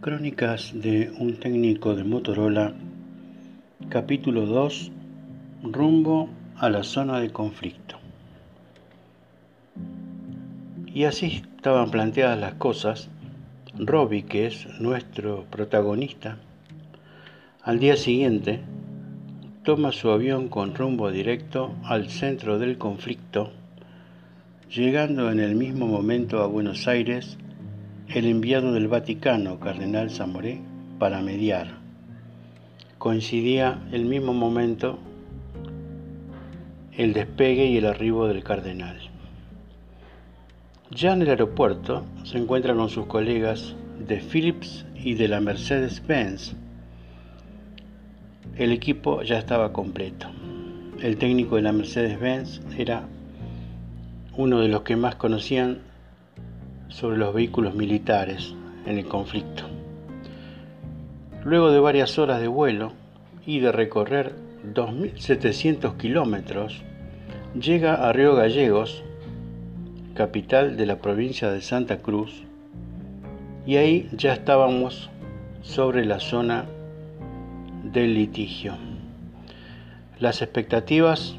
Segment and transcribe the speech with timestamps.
[0.00, 2.72] Crónicas de un técnico de Motorola,
[3.88, 4.92] capítulo 2,
[5.64, 7.98] rumbo a la zona de conflicto.
[10.86, 13.08] Y así estaban planteadas las cosas,
[13.76, 16.38] Robbie, que es nuestro protagonista,
[17.64, 18.60] al día siguiente
[19.64, 23.50] toma su avión con rumbo directo al centro del conflicto,
[24.70, 27.36] llegando en el mismo momento a Buenos Aires
[28.14, 30.60] el enviado del Vaticano, Cardenal Zamoré,
[30.98, 31.68] para mediar.
[32.96, 34.98] Coincidía el mismo momento
[36.96, 38.98] el despegue y el arribo del cardenal.
[40.90, 46.54] Ya en el aeropuerto se encuentra con sus colegas de Philips y de la Mercedes-Benz.
[48.56, 50.28] El equipo ya estaba completo.
[51.00, 53.06] El técnico de la Mercedes-Benz era
[54.36, 55.87] uno de los que más conocían
[56.88, 58.54] sobre los vehículos militares
[58.86, 59.64] en el conflicto.
[61.44, 62.92] Luego de varias horas de vuelo
[63.46, 64.34] y de recorrer
[64.74, 66.82] 2.700 kilómetros,
[67.58, 69.02] llega a Río Gallegos,
[70.14, 72.42] capital de la provincia de Santa Cruz,
[73.66, 75.10] y ahí ya estábamos
[75.62, 76.64] sobre la zona
[77.84, 78.74] del litigio.
[80.18, 81.36] Las expectativas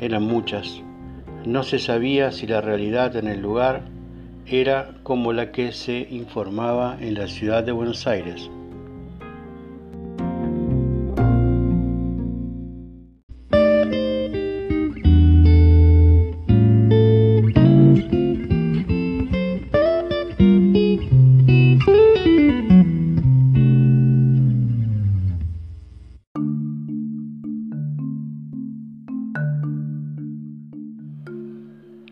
[0.00, 0.82] eran muchas.
[1.44, 3.82] No se sabía si la realidad en el lugar
[4.46, 8.50] era como la que se informaba en la ciudad de Buenos Aires.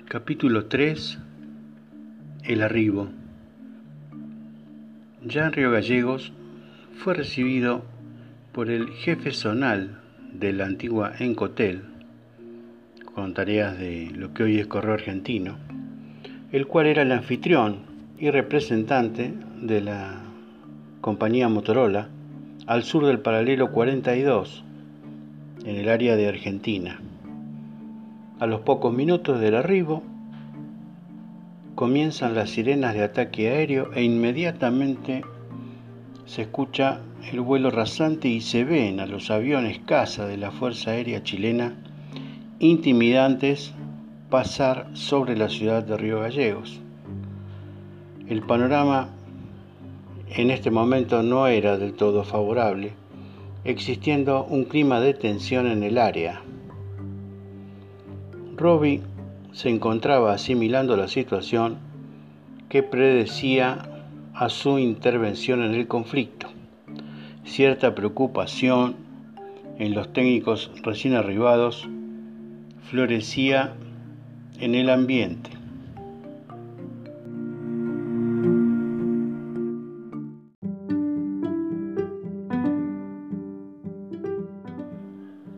[0.09, 1.19] Capítulo 3
[2.49, 3.09] el arribo.
[5.23, 6.33] Ya en Río Gallegos
[6.95, 7.83] fue recibido
[8.53, 10.01] por el jefe zonal
[10.33, 11.83] de la antigua Encotel,
[13.15, 15.59] con tareas de lo que hoy es Correo Argentino,
[16.51, 17.81] el cual era el anfitrión
[18.19, 20.23] y representante de la
[21.03, 22.09] compañía Motorola
[22.67, 24.65] al sur del paralelo 42,
[25.67, 26.99] en el área de Argentina.
[28.41, 30.03] A los pocos minutos del arribo,
[31.79, 35.23] comienzan las sirenas de ataque aéreo e inmediatamente
[36.27, 40.91] se escucha el vuelo rasante y se ven a los aviones caza de la Fuerza
[40.91, 41.77] Aérea Chilena
[42.59, 43.75] intimidantes
[44.29, 46.81] pasar sobre la ciudad de Río Gallegos.
[48.27, 49.11] El panorama
[50.31, 52.95] en este momento no era del todo favorable,
[53.63, 56.43] existiendo un clima de tensión en el área.
[58.57, 59.01] Robbie
[59.53, 61.79] se encontraba asimilando la situación
[62.69, 63.89] que predecía
[64.35, 66.49] a su intervención en el conflicto.
[67.45, 68.97] Cierta preocupación
[69.79, 71.89] en los técnicos recién arribados
[72.83, 73.75] florecía
[74.61, 75.51] en el ambiente.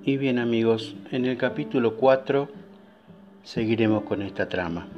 [0.04, 2.59] Y bien amigos, en el capítulo 4
[3.42, 4.88] seguiremos con esta trama.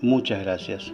[0.00, 0.92] Muchas gracias.